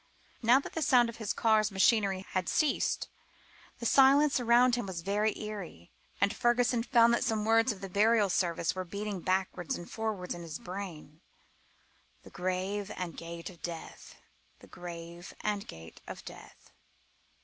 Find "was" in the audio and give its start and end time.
4.87-5.01